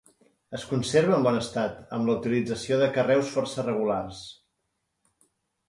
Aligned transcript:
Es 0.59 0.63
conserva 0.69 1.13
en 1.17 1.25
bon 1.27 1.37
estat, 1.41 1.75
amb 1.99 2.09
la 2.09 2.17
utilització 2.21 2.81
de 2.85 2.89
carreus 2.97 3.31
força 3.37 3.69
regulars. 3.71 4.25